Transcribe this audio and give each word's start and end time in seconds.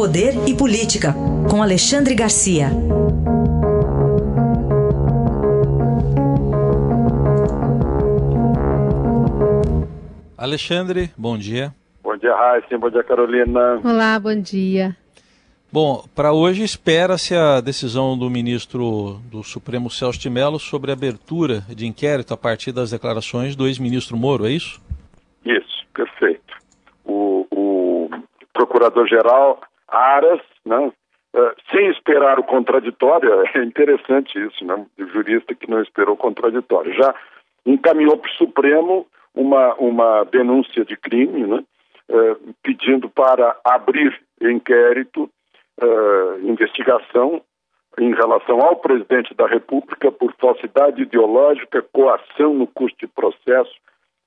Poder 0.00 0.32
e 0.48 0.56
Política, 0.56 1.12
com 1.50 1.62
Alexandre 1.62 2.14
Garcia. 2.14 2.68
Alexandre, 10.38 11.10
bom 11.18 11.36
dia. 11.36 11.74
Bom 12.02 12.16
dia, 12.16 12.34
Raíssa. 12.34 12.78
Bom 12.78 12.88
dia, 12.88 13.04
Carolina. 13.04 13.78
Olá, 13.84 14.18
bom 14.18 14.34
dia. 14.40 14.96
Bom, 15.70 16.02
para 16.14 16.32
hoje 16.32 16.62
espera-se 16.62 17.34
a 17.34 17.60
decisão 17.60 18.16
do 18.16 18.30
ministro 18.30 19.20
do 19.30 19.42
Supremo 19.42 19.90
Celso 19.90 20.18
de 20.18 20.30
Mello 20.30 20.58
sobre 20.58 20.92
a 20.92 20.94
abertura 20.94 21.60
de 21.68 21.86
inquérito 21.86 22.32
a 22.32 22.38
partir 22.38 22.72
das 22.72 22.90
declarações 22.90 23.54
do 23.54 23.66
ex-ministro 23.66 24.16
Moro, 24.16 24.46
é 24.46 24.50
isso? 24.52 24.80
Isso, 25.44 25.84
perfeito. 25.92 26.54
O, 27.04 27.46
o 27.50 28.10
procurador-geral 28.54 29.60
Aras, 29.90 30.40
né, 30.64 30.78
uh, 30.78 31.52
sem 31.70 31.88
esperar 31.90 32.38
o 32.38 32.44
contraditório, 32.44 33.44
é 33.54 33.62
interessante 33.62 34.38
isso, 34.38 34.64
né, 34.64 34.86
o 34.98 35.06
jurista 35.06 35.54
que 35.54 35.70
não 35.70 35.82
esperou 35.82 36.14
o 36.14 36.18
contraditório, 36.18 36.92
já 36.94 37.14
encaminhou 37.66 38.16
para 38.16 38.30
o 38.30 38.34
Supremo 38.34 39.06
uma, 39.34 39.74
uma 39.74 40.24
denúncia 40.24 40.84
de 40.84 40.96
crime, 40.96 41.46
né, 41.46 41.64
uh, 42.10 42.54
pedindo 42.62 43.08
para 43.08 43.56
abrir 43.64 44.20
inquérito 44.40 45.30
uh, 45.82 46.48
investigação 46.48 47.42
em 47.98 48.14
relação 48.14 48.60
ao 48.60 48.76
presidente 48.76 49.34
da 49.34 49.46
República 49.46 50.12
por 50.12 50.32
falsidade 50.40 51.02
ideológica, 51.02 51.84
coação 51.92 52.54
no 52.54 52.66
curso 52.66 52.96
de 52.98 53.06
processo, 53.06 53.74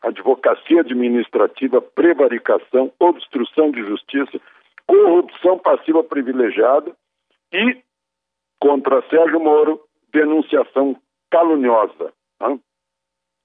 advocacia 0.01 0.81
administrativa, 0.81 1.81
prevaricação, 1.81 2.91
obstrução 2.99 3.71
de 3.71 3.81
justiça, 3.81 4.39
corrupção 4.87 5.57
passiva 5.59 6.03
privilegiada 6.03 6.91
e, 7.51 7.77
contra 8.59 9.01
Sérgio 9.09 9.39
Moro, 9.39 9.81
denunciação 10.11 10.95
caluniosa, 11.31 12.13
né? 12.39 12.59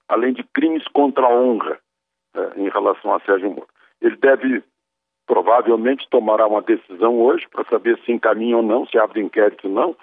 além 0.08 0.32
de 0.32 0.42
crimes 0.42 0.86
contra 0.88 1.24
a 1.24 1.30
honra 1.30 1.78
eh, 2.34 2.52
em 2.56 2.68
relação 2.68 3.14
a 3.14 3.20
Sérgio 3.20 3.50
Moro. 3.50 3.68
Ele 4.00 4.16
deve 4.16 4.62
provavelmente 5.26 6.08
tomará 6.08 6.46
uma 6.46 6.62
decisão 6.62 7.20
hoje 7.20 7.46
para 7.48 7.64
saber 7.64 7.98
se 8.04 8.10
encaminha 8.10 8.56
ou 8.56 8.62
não, 8.62 8.86
se 8.86 8.98
abre 8.98 9.20
inquérito 9.20 9.68
ou 9.68 9.74
não. 9.74 9.96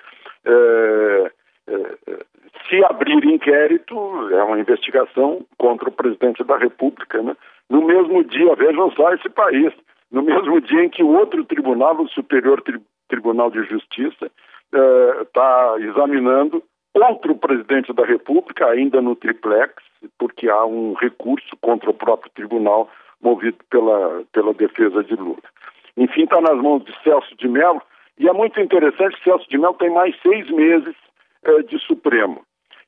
É, 0.46 1.32
é, 1.68 2.26
se 2.70 2.84
abrir 2.86 3.26
inquérito, 3.26 3.96
é 4.32 4.44
uma 4.44 4.60
investigação 4.60 5.44
contra 5.58 5.90
o 5.90 5.92
presidente 5.92 6.44
da 6.44 6.58
República. 6.58 7.22
Né? 7.22 7.36
No 7.70 7.86
mesmo 7.86 8.24
dia, 8.24 8.56
vejam 8.56 8.92
só 8.92 9.12
esse 9.14 9.30
país, 9.30 9.74
no 10.16 10.24
mesmo 10.24 10.62
dia 10.62 10.86
em 10.86 10.90
que 10.90 11.04
o 11.04 11.10
outro 11.10 11.44
tribunal, 11.44 12.00
o 12.02 12.08
Superior 12.08 12.62
Tri 12.62 12.80
Tribunal 13.10 13.52
de 13.52 13.62
Justiça, 13.66 14.32
está 14.72 15.76
é, 15.78 15.82
examinando 15.82 16.64
outro 16.94 17.36
presidente 17.36 17.92
da 17.92 18.06
República, 18.06 18.66
ainda 18.66 19.02
no 19.02 19.16
triplex, 19.16 19.74
porque 20.18 20.50
há 20.50 20.66
um 20.66 20.94
recurso 20.94 21.56
contra 21.62 21.90
o 21.90 21.94
próprio 21.94 22.32
tribunal 22.34 22.90
movido 23.22 23.58
pela, 23.70 24.24
pela 24.32 24.54
defesa 24.54 25.04
de 25.04 25.16
Lula. 25.16 25.44
Enfim, 25.98 26.24
está 26.24 26.40
nas 26.40 26.58
mãos 26.62 26.84
de 26.86 26.96
Celso 27.04 27.36
de 27.36 27.50
Mello, 27.50 27.82
e 28.18 28.30
é 28.30 28.34
muito 28.34 28.60
interessante 28.62 29.22
Celso 29.22 29.48
de 29.50 29.58
Mello 29.58 29.74
tem 29.74 29.90
mais 29.90 30.16
seis 30.22 30.50
meses 30.50 30.96
eh, 31.44 31.62
de 31.64 31.78
Supremo. 31.80 32.42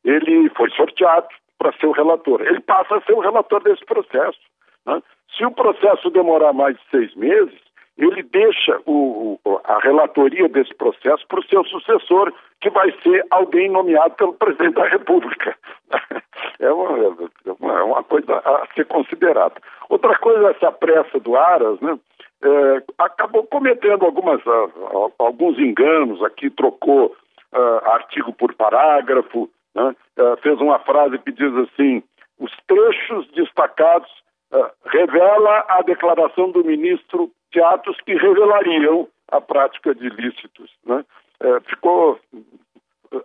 Ele 0.05 0.49
foi 0.55 0.69
sorteado 0.71 1.27
para 1.59 1.73
ser 1.73 1.87
o 1.87 1.91
relator. 1.91 2.41
Ele 2.41 2.61
passa 2.61 2.95
a 2.95 3.01
ser 3.01 3.13
o 3.13 3.19
relator 3.19 3.61
desse 3.61 3.83
processo. 3.85 4.39
Né? 4.85 5.01
Se 5.35 5.45
o 5.45 5.51
processo 5.51 6.09
demorar 6.09 6.53
mais 6.53 6.75
de 6.75 6.83
seis 6.89 7.15
meses, 7.15 7.59
ele 7.97 8.21
deixa 8.23 8.79
o, 8.85 9.39
a 9.63 9.79
relatoria 9.79 10.47
desse 10.47 10.73
processo 10.75 11.25
para 11.27 11.39
o 11.39 11.45
seu 11.45 11.63
sucessor, 11.65 12.31
que 12.61 12.69
vai 12.69 12.91
ser 13.01 13.25
alguém 13.31 13.69
nomeado 13.69 14.15
pelo 14.15 14.33
presidente 14.33 14.75
da 14.75 14.87
República. 14.87 15.55
É 16.59 16.71
uma, 16.71 17.29
é 17.45 17.83
uma, 17.83 18.03
coisa 18.03 18.33
a 18.33 18.67
ser 18.73 18.85
considerada. 18.85 19.53
Outra 19.89 20.17
coisa, 20.17 20.49
essa 20.49 20.71
pressa 20.71 21.19
do 21.19 21.35
Aras, 21.35 21.79
né? 21.81 21.99
É, 22.41 22.83
acabou 22.97 23.43
cometendo 23.45 24.03
algumas, 24.03 24.41
alguns 25.19 25.59
enganos 25.59 26.23
aqui, 26.23 26.49
trocou 26.49 27.15
uh, 27.53 27.89
artigo 27.91 28.33
por 28.33 28.55
parágrafo, 28.55 29.49
né? 29.75 29.95
uh, 30.19 30.37
fez 30.41 30.59
uma 30.59 30.79
frase 30.79 31.19
que 31.19 31.31
diz 31.31 31.55
assim: 31.55 32.01
os 32.39 32.51
trechos 32.67 33.27
destacados 33.33 34.09
revela 34.85 35.65
a 35.67 35.81
declaração 35.81 36.51
do 36.51 36.63
ministro 36.63 37.31
de 37.51 37.61
atos 37.61 37.97
que 38.01 38.13
revelariam 38.13 39.07
a 39.29 39.41
prática 39.41 39.93
de 39.93 40.07
ilícitos. 40.07 40.71
Né? 40.85 41.03
ficou 41.65 42.19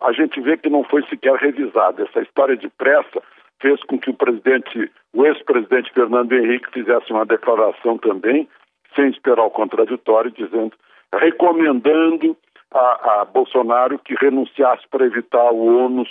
a 0.00 0.12
gente 0.12 0.40
vê 0.40 0.56
que 0.56 0.68
não 0.68 0.84
foi 0.84 1.02
sequer 1.06 1.34
revisada. 1.36 2.02
Essa 2.02 2.20
história 2.20 2.56
de 2.56 2.68
pressa 2.68 3.22
fez 3.60 3.82
com 3.84 3.98
que 3.98 4.10
o 4.10 4.14
presidente, 4.14 4.90
o 5.12 5.24
ex-presidente 5.24 5.92
Fernando 5.92 6.32
Henrique 6.32 6.72
fizesse 6.72 7.12
uma 7.12 7.24
declaração 7.24 7.98
também, 7.98 8.48
sem 8.94 9.08
esperar 9.08 9.44
o 9.44 9.50
contraditório, 9.50 10.30
dizendo, 10.30 10.72
recomendando 11.14 12.36
a, 12.72 13.20
a 13.20 13.24
Bolsonaro 13.24 13.98
que 13.98 14.14
renunciasse 14.14 14.86
para 14.88 15.06
evitar 15.06 15.52
o 15.52 15.84
ônus 15.84 16.08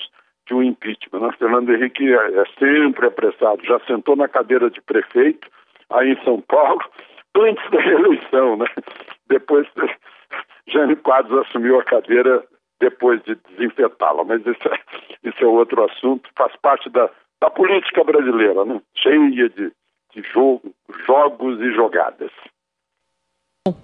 de 0.48 0.54
um 0.54 0.64
impeachment. 0.64 1.20
Né? 1.20 1.32
Fernando 1.38 1.74
Henrique 1.74 2.14
é, 2.14 2.40
é 2.40 2.46
sempre 2.60 3.08
apressado, 3.08 3.64
já 3.66 3.80
sentou 3.82 4.16
na 4.16 4.28
cadeira 4.28 4.70
de 4.70 4.82
prefeito 4.82 5.48
aí 5.90 6.12
em 6.12 6.24
São 6.24 6.42
Paulo 6.42 6.82
antes 7.38 7.70
da 7.72 7.86
eleição, 7.86 8.58
né? 8.58 8.66
Depois 9.28 9.68
Jânio 10.68 10.98
Quadros 10.98 11.46
assumiu 11.46 11.80
a 11.80 11.84
cadeira 11.84 12.44
depois 12.80 13.22
de 13.24 13.36
desinfetá-la. 13.36 14.24
Mas 14.24 14.42
isso 14.46 14.68
é, 14.68 14.80
isso 15.30 15.44
é 15.44 15.48
outro 15.48 15.84
assunto, 15.86 16.30
faz 16.36 16.54
parte 16.58 16.90
da, 16.90 17.10
da 17.42 17.50
política 17.50 18.04
brasileira, 18.04 18.66
né? 18.66 18.82
cheia 18.98 19.50
de, 19.50 19.72
de 20.14 20.22
jogo, 20.34 20.74
jogos 21.06 21.60
e 21.62 21.72
jogadas. 21.74 22.32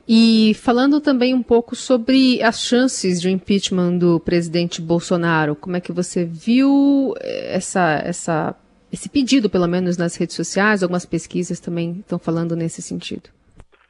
E 0.08 0.56
falando 0.56 1.00
também 1.00 1.36
um 1.36 1.44
pouco 1.44 1.76
sobre 1.76 2.42
as 2.42 2.62
chances 2.62 3.22
de 3.22 3.30
impeachment 3.30 4.00
do 4.00 4.20
presidente 4.20 4.82
Bolsonaro, 4.82 5.56
como 5.56 5.78
é 5.78 5.82
que 5.82 5.92
você 5.92 6.26
viu 6.26 7.14
eh, 7.22 7.56
essa, 7.56 8.02
essa, 8.04 8.56
esse 8.92 9.08
pedido, 9.08 9.52
pelo 9.52 9.68
menos 9.68 9.96
nas 9.96 10.16
redes 10.16 10.36
sociais? 10.36 10.82
Algumas 10.82 11.06
pesquisas 11.06 11.60
também 11.60 12.00
estão 12.00 12.18
falando 12.18 12.56
nesse 12.56 12.82
sentido. 12.82 13.30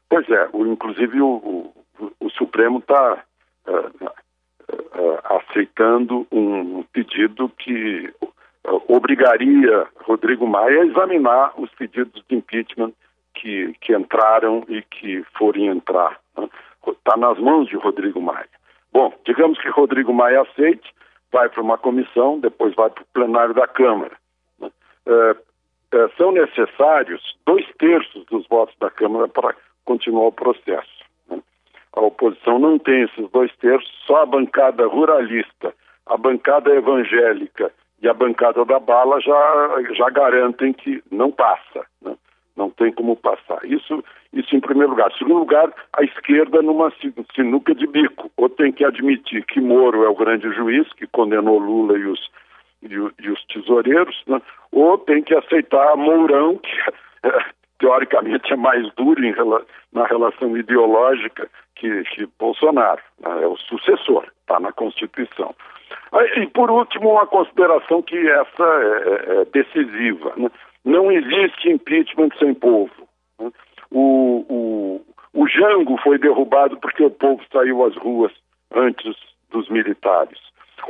Pois 0.09 0.29
é, 0.29 0.49
o, 0.51 0.67
inclusive 0.67 1.21
o, 1.21 1.71
o, 1.99 2.11
o 2.19 2.29
Supremo 2.31 2.79
está 2.79 3.23
uh, 3.69 4.05
uh, 4.05 5.37
aceitando 5.39 6.27
um 6.29 6.83
pedido 6.91 7.49
que 7.57 8.13
obrigaria 8.89 9.87
Rodrigo 10.01 10.45
Maia 10.45 10.81
a 10.81 10.85
examinar 10.85 11.53
os 11.57 11.69
pedidos 11.75 12.21
de 12.27 12.35
impeachment 12.35 12.91
que, 13.39 13.73
que 13.81 13.93
entraram 13.95 14.63
e 14.67 14.81
que 14.81 15.23
forem 15.37 15.67
entrar. 15.67 16.19
Está 16.87 17.17
né? 17.17 17.27
nas 17.27 17.39
mãos 17.39 17.67
de 17.67 17.75
Rodrigo 17.75 18.21
Maia. 18.21 18.49
Bom, 18.91 19.13
digamos 19.25 19.59
que 19.59 19.69
Rodrigo 19.69 20.13
Maia 20.13 20.41
aceite, 20.41 20.93
vai 21.31 21.49
para 21.49 21.61
uma 21.61 21.77
comissão, 21.77 22.39
depois 22.39 22.73
vai 22.75 22.89
para 22.89 23.03
o 23.03 23.07
plenário 23.13 23.53
da 23.53 23.67
Câmara. 23.67 24.17
Né? 24.59 24.71
Uh, 25.05 25.47
são 26.17 26.31
necessários 26.31 27.37
dois 27.45 27.65
terços 27.77 28.25
dos 28.25 28.47
votos 28.47 28.75
da 28.79 28.89
Câmara 28.89 29.27
para 29.27 29.55
continuar 29.85 30.27
o 30.27 30.31
processo 30.31 30.97
a 31.97 32.01
oposição 32.01 32.59
não 32.59 32.77
tem 32.77 33.03
esses 33.03 33.29
dois 33.31 33.53
terços, 33.57 33.91
só 34.05 34.21
a 34.21 34.25
bancada 34.25 34.85
ruralista, 34.85 35.73
a 36.05 36.15
bancada 36.15 36.73
evangélica 36.73 37.71
e 38.01 38.07
a 38.07 38.13
bancada 38.13 38.63
da 38.63 38.79
bala 38.79 39.19
já, 39.19 39.67
já 39.93 40.09
garantem 40.09 40.73
que 40.73 41.03
não 41.11 41.31
passa, 41.31 41.85
né? 42.01 42.15
Não 42.67 42.69
tem 42.71 42.91
como 42.91 43.15
passar. 43.15 43.59
Isso, 43.63 44.03
isso 44.33 44.55
em 44.55 44.59
primeiro 44.59 44.91
lugar. 44.91 45.09
Em 45.09 45.17
segundo 45.17 45.39
lugar, 45.39 45.73
a 45.93 46.03
esquerda 46.03 46.61
numa 46.61 46.91
sinuca 47.33 47.73
de 47.73 47.87
bico. 47.87 48.29
Ou 48.35 48.49
tem 48.49 48.71
que 48.71 48.83
admitir 48.83 49.45
que 49.45 49.61
Moro 49.61 50.03
é 50.03 50.09
o 50.09 50.15
grande 50.15 50.51
juiz 50.53 50.91
que 50.93 51.07
condenou 51.07 51.57
Lula 51.57 51.97
e 51.97 52.05
os, 52.05 52.29
e, 52.83 52.93
e 52.93 53.29
os 53.29 53.45
tesoureiros, 53.45 54.21
né? 54.27 54.41
ou 54.71 54.97
tem 54.97 55.23
que 55.23 55.33
aceitar 55.33 55.95
Mourão, 55.95 56.57
que 56.57 56.69
teoricamente 57.79 58.51
é 58.51 58.57
mais 58.57 58.91
duro 58.95 59.23
em, 59.23 59.33
na 59.93 60.05
relação 60.05 60.57
ideológica 60.57 61.49
que, 61.75 62.03
que 62.03 62.27
Bolsonaro, 62.37 63.01
né? 63.19 63.43
é 63.43 63.47
o 63.47 63.55
sucessor, 63.57 64.25
está 64.41 64.59
na 64.59 64.73
Constituição. 64.73 65.55
E 66.35 66.47
por 66.47 66.71
último, 66.71 67.11
uma 67.11 67.27
consideração 67.27 68.01
que 68.01 68.17
essa 68.29 68.63
é, 68.63 69.37
é, 69.37 69.41
é 69.41 69.45
decisiva. 69.45 70.33
Né? 70.37 70.49
Não 70.85 71.11
existe 71.11 71.69
impeachment 71.69 72.29
sem 72.39 72.53
povo. 72.53 72.91
Né? 73.39 73.51
O, 73.91 74.45
o, 74.49 75.01
o 75.33 75.47
Jango 75.47 75.97
foi 75.97 76.17
derrubado 76.17 76.77
porque 76.77 77.03
o 77.03 77.11
povo 77.11 77.41
saiu 77.51 77.85
às 77.85 77.95
ruas 77.95 78.31
antes 78.73 79.15
dos 79.51 79.69
militares. 79.69 80.39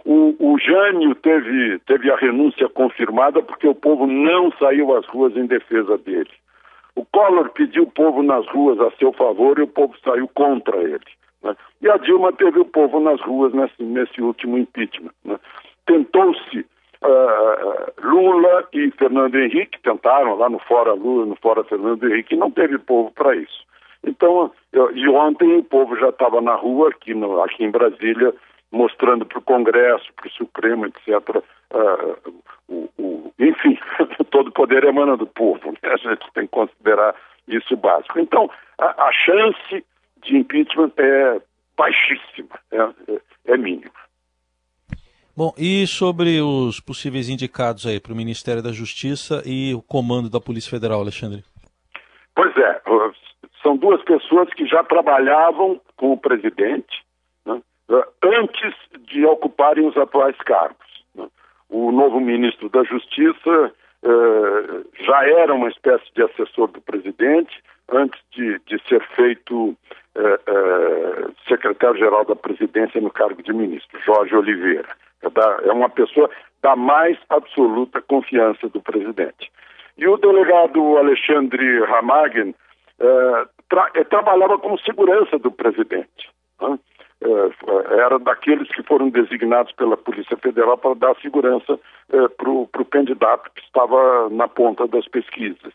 O, 0.05 0.35
o 0.39 0.59
Jânio 0.59 1.15
teve, 1.15 1.79
teve 1.79 2.11
a 2.11 2.15
renúncia 2.15 2.67
confirmada 2.69 3.41
porque 3.41 3.67
o 3.67 3.75
povo 3.75 4.05
não 4.05 4.51
saiu 4.53 4.95
às 4.95 5.05
ruas 5.07 5.35
em 5.35 5.45
defesa 5.45 5.97
dele. 5.97 6.31
O 6.95 7.05
Collor 7.05 7.49
pediu 7.49 7.83
o 7.83 7.91
povo 7.91 8.23
nas 8.23 8.47
ruas 8.47 8.79
a 8.79 8.91
seu 8.97 9.13
favor 9.13 9.57
e 9.59 9.63
o 9.63 9.67
povo 9.67 9.95
saiu 10.03 10.27
contra 10.29 10.77
ele. 10.77 11.05
Né? 11.43 11.55
E 11.81 11.89
a 11.89 11.97
Dilma 11.97 12.33
teve 12.33 12.59
o 12.59 12.65
povo 12.65 12.99
nas 12.99 13.21
ruas 13.21 13.53
nesse, 13.53 13.83
nesse 13.83 14.21
último 14.21 14.57
impeachment. 14.57 15.13
Né? 15.23 15.39
Tentou-se 15.85 16.65
uh, 17.01 17.93
Lula 18.01 18.67
e 18.73 18.91
Fernando 18.91 19.35
Henrique, 19.35 19.81
tentaram 19.81 20.35
lá 20.35 20.49
no 20.49 20.59
Fora 20.59 20.93
Lula, 20.93 21.25
no 21.25 21.35
Fora 21.35 21.63
Fernando 21.63 22.03
Henrique, 22.05 22.35
e 22.35 22.37
não 22.37 22.51
teve 22.51 22.77
povo 22.77 23.11
para 23.11 23.35
isso. 23.35 23.65
Então, 24.03 24.51
eu, 24.71 24.95
e 24.95 25.07
ontem 25.09 25.57
o 25.57 25.63
povo 25.63 25.97
já 25.97 26.09
estava 26.09 26.41
na 26.41 26.55
rua, 26.55 26.89
aqui, 26.89 27.13
no, 27.13 27.41
aqui 27.41 27.63
em 27.63 27.71
Brasília, 27.71 28.33
mostrando 28.71 29.25
para 29.25 29.39
o 29.39 29.43
Congresso, 29.43 30.13
para 30.15 30.27
o 30.27 30.31
Supremo, 30.31 30.85
etc., 30.85 31.07
uh, 31.35 31.43
ah, 31.71 32.15
o, 32.69 32.89
o, 32.97 33.33
enfim, 33.39 33.77
todo 34.29 34.51
poder 34.51 34.83
emana 34.83 35.15
do 35.17 35.27
povo. 35.27 35.71
Né? 35.71 35.79
A 35.83 35.97
gente 35.97 36.31
tem 36.33 36.43
que 36.43 36.51
considerar 36.51 37.15
isso 37.47 37.75
básico. 37.77 38.19
Então, 38.19 38.49
a, 38.77 39.07
a 39.07 39.11
chance 39.11 39.85
de 40.23 40.37
impeachment 40.37 40.91
é 40.97 41.41
baixíssima, 41.77 42.59
é, 42.71 42.77
é, 42.77 43.21
é 43.53 43.57
mínima. 43.57 43.91
Bom, 45.35 45.53
e 45.57 45.85
sobre 45.85 46.41
os 46.41 46.79
possíveis 46.79 47.29
indicados 47.29 47.85
aí 47.85 47.99
para 47.99 48.11
o 48.11 48.15
Ministério 48.15 48.63
da 48.63 48.71
Justiça 48.71 49.43
e 49.45 49.73
o 49.75 49.81
comando 49.83 50.29
da 50.29 50.39
Polícia 50.39 50.71
Federal, 50.71 50.99
Alexandre? 50.99 51.43
Pois 52.33 52.55
é, 52.57 52.81
são 53.67 53.75
duas 53.75 54.01
pessoas 54.03 54.51
que 54.53 54.65
já 54.65 54.81
trabalhavam 54.83 55.81
com 55.97 56.13
o 56.13 56.17
presidente 56.17 57.03
né, 57.45 57.61
antes 58.23 58.73
de 59.07 59.25
ocuparem 59.25 59.85
os 59.85 59.97
atuais 59.97 60.37
cargos. 60.37 60.87
Né. 61.13 61.27
O 61.69 61.91
novo 61.91 62.19
ministro 62.21 62.69
da 62.69 62.83
Justiça 62.85 63.73
eh, 64.03 65.03
já 65.05 65.25
era 65.41 65.53
uma 65.53 65.67
espécie 65.67 66.05
de 66.15 66.23
assessor 66.23 66.67
do 66.69 66.79
presidente 66.79 67.61
antes 67.89 68.19
de, 68.31 68.59
de 68.65 68.81
ser 68.87 69.01
feito 69.15 69.75
eh, 70.15 70.39
eh, 70.47 71.27
secretário-geral 71.47 72.25
da 72.25 72.35
presidência 72.35 72.99
no 72.99 73.11
cargo 73.11 73.41
de 73.41 73.53
ministro, 73.53 73.99
Jorge 74.05 74.35
Oliveira. 74.35 74.89
É, 75.21 75.29
da, 75.29 75.59
é 75.63 75.71
uma 75.71 75.89
pessoa 75.89 76.29
da 76.61 76.75
mais 76.75 77.17
absoluta 77.29 78.01
confiança 78.01 78.67
do 78.69 78.81
presidente. 78.81 79.51
E 79.97 80.07
o 80.07 80.17
delegado 80.17 80.97
Alexandre 80.97 81.83
Ramagen 81.85 82.53
tra 83.69 83.89
trabalhava 84.09 84.57
como 84.57 84.79
segurança 84.79 85.37
do 85.39 85.51
presidente. 85.51 86.29
Né? 86.61 86.79
É, 87.19 87.99
era 87.99 88.19
daqueles 88.19 88.67
que 88.69 88.83
foram 88.83 89.09
designados 89.09 89.71
pela 89.73 89.97
Polícia 89.97 90.37
Federal 90.37 90.77
para 90.77 90.93
dar 90.93 91.15
segurança 91.15 91.79
é, 92.11 92.27
para 92.27 92.49
o 92.49 92.85
candidato 92.91 93.49
que 93.55 93.61
estava 93.61 94.29
na 94.29 94.47
ponta 94.47 94.87
das 94.87 95.07
pesquisas. 95.07 95.73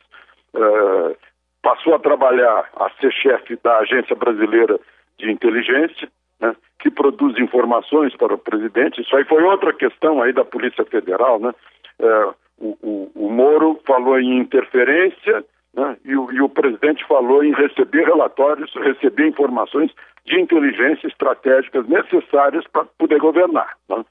A 1.93 1.99
trabalhar, 1.99 2.71
a 2.77 2.91
ser 3.01 3.13
chefe 3.13 3.59
da 3.63 3.79
Agência 3.79 4.17
Brasileira 4.17 4.79
de 5.19 5.31
Inteligência, 5.31 6.09
né, 6.41 6.57
que 6.81 6.91
produz 6.91 7.39
informações 7.39 8.17
para 8.17 8.35
o 8.35 8.39
presidente. 8.39 9.01
Isso 9.01 9.15
aí 9.15 9.25
foi 9.25 9.43
outra 9.43 9.73
questão 9.73 10.23
aí 10.23 10.33
da 10.33 10.45
Polícia 10.45 10.85
Federal, 10.85 11.39
né? 11.39 11.53
É, 12.01 12.29
o, 12.59 12.77
o, 12.83 13.13
o, 13.15 13.31
Moro 13.31 13.81
falou 13.87 14.19
em 14.19 14.39
interferência 14.39 15.45
né, 15.75 15.97
e, 16.05 16.17
o, 16.17 16.33
e 16.33 16.41
o 16.41 16.49
presidente 16.49 17.05
falou 17.07 17.45
em 17.45 17.53
receber 17.53 18.05
relatórios, 18.05 18.73
receber 18.75 19.27
informações 19.29 19.91
de 20.25 20.41
inteligência 20.41 21.07
estratégicas 21.07 21.87
necessárias 21.89 22.65
para 22.69 22.85
poder 22.99 23.19
governar. 23.19 23.77
Né? 23.89 24.05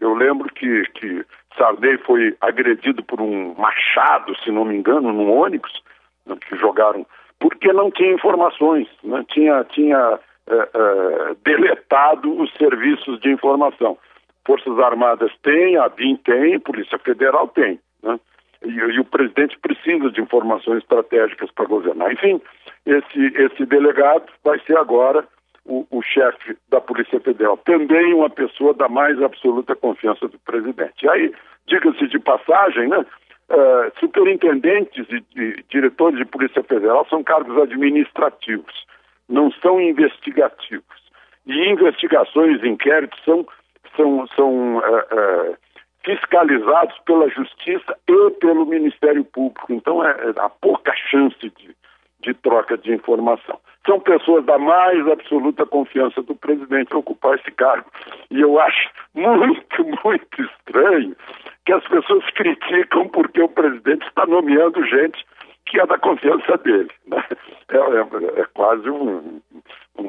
Eu 0.00 0.14
lembro 0.14 0.52
que, 0.52 0.84
que 0.94 1.24
Sarney 1.56 1.96
foi 1.98 2.36
agredido 2.40 3.02
por 3.04 3.20
um 3.20 3.54
machado, 3.54 4.36
se 4.42 4.50
não 4.50 4.64
me 4.64 4.76
engano, 4.76 5.12
num 5.12 5.30
ônibus, 5.30 5.82
né, 6.26 6.36
que 6.48 6.56
jogaram, 6.56 7.06
porque 7.42 7.72
não 7.72 7.90
tinha 7.90 8.12
informações, 8.12 8.86
né? 9.02 9.24
tinha, 9.28 9.64
tinha 9.64 10.20
é, 10.46 10.54
é, 10.54 11.34
deletado 11.44 12.40
os 12.40 12.54
serviços 12.54 13.20
de 13.20 13.30
informação. 13.32 13.98
Forças 14.46 14.78
Armadas 14.78 15.32
têm, 15.42 15.76
a 15.76 15.88
BIM 15.88 16.16
tem, 16.18 16.60
Polícia 16.60 16.98
Federal 17.00 17.48
tem. 17.48 17.80
Né? 18.00 18.20
E, 18.64 18.70
e, 18.70 19.00
o 19.00 19.04
presidente 19.04 19.58
precisa 19.58 20.08
de 20.12 20.20
informações 20.20 20.78
estratégicas 20.78 21.50
para 21.50 21.66
governar. 21.66 22.12
Enfim, 22.12 22.40
esse, 22.86 23.26
esse 23.34 23.66
delegado 23.66 24.26
vai 24.44 24.60
ser 24.60 24.78
agora 24.78 25.26
o, 25.66 25.84
o 25.90 26.00
chefe 26.00 26.56
da 26.70 26.80
Polícia 26.80 27.18
Federal, 27.18 27.56
também 27.56 28.14
uma 28.14 28.30
pessoa 28.30 28.72
da 28.72 28.88
mais 28.88 29.20
absoluta 29.20 29.74
confiança 29.74 30.28
do 30.28 30.38
presidente. 30.38 31.04
E 31.04 31.08
aí, 31.08 31.34
diga-se 31.66 32.06
de 32.06 32.20
passagem, 32.20 32.88
né, 32.88 33.04
uh, 33.50 33.98
superintendentes 33.98 35.06
e, 35.10 35.24
e, 35.40 35.64
diretores 35.70 36.18
de 36.18 36.24
Polícia 36.24 36.62
Federal 36.62 37.06
são 37.08 37.22
cargos 37.22 37.56
administrativos, 37.58 38.86
não 39.28 39.50
são 39.52 39.80
investigativos. 39.80 41.02
E 41.46 41.70
investigações, 41.70 42.62
inquéritos 42.62 43.18
são, 43.24 43.46
são, 43.96 44.26
são 44.36 44.76
uh, 44.76 44.80
uh, 44.80 45.56
fiscalizados 46.04 46.96
pela 47.04 47.28
Justiça 47.28 47.96
e 48.08 48.30
pelo 48.40 48.66
Ministério 48.66 49.24
Público. 49.24 49.72
Então, 49.72 50.04
é, 50.04 50.10
é 50.10 50.32
há 50.38 50.48
pouca 50.48 50.92
chance 51.10 51.38
de, 51.40 51.74
de 52.22 52.34
troca 52.34 52.78
de 52.78 52.92
informação. 52.92 53.58
São 53.86 53.98
pessoas 53.98 54.44
da 54.44 54.58
mais 54.58 55.06
absoluta 55.08 55.66
confiança 55.66 56.22
do 56.22 56.34
presidente 56.34 56.94
ocupar 56.94 57.36
esse 57.38 57.50
cargo. 57.50 57.90
E 58.30 58.40
eu 58.40 58.60
acho 58.60 58.90
muito, 59.14 59.84
muito 60.04 60.42
estranho 60.42 61.16
que 61.66 61.72
as 61.72 61.86
pessoas 61.88 62.24
criticam 62.30 63.08
porque 63.08 63.42
o 63.42 63.48
presidente 63.48 64.06
está 64.06 64.24
nomeando 64.26 64.84
gente 64.86 65.24
que 65.66 65.80
é 65.80 65.86
da 65.86 65.98
confiança 65.98 66.56
dele. 66.58 66.90
Né? 67.06 67.24
É, 67.68 67.76
é, 67.76 68.40
é, 68.40 68.46
quase 68.52 68.88
um, 68.90 69.40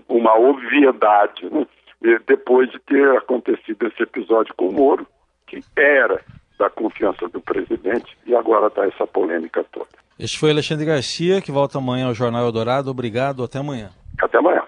uma 0.09 0.38
obviedade, 0.38 1.50
né? 1.50 1.66
depois 2.27 2.69
de 2.69 2.80
ter 2.80 3.18
acontecido 3.18 3.88
esse 3.88 4.04
episódio 4.04 4.54
com 4.56 4.68
o 4.68 4.74
Moro, 4.74 5.07
que 5.48 5.59
era 5.75 6.19
da 6.59 6.69
confiança 6.69 7.27
do 7.30 7.42
presidente, 7.42 8.18
e 8.25 8.36
agora 8.36 8.68
está 8.68 8.86
essa 8.86 9.07
polêmica 9.07 9.63
toda. 9.71 10.02
Este 10.19 10.38
foi 10.38 10.51
Alexandre 10.51 10.86
Garcia, 10.86 11.42
que 11.42 11.51
volta 11.51 11.77
amanhã 11.77 12.07
ao 12.07 12.13
Jornal 12.13 12.45
Eldorado. 12.45 12.89
Obrigado, 12.89 13.44
até 13.44 13.60
amanhã. 13.60 13.89
Até 14.21 14.38
amanhã. 14.38 14.63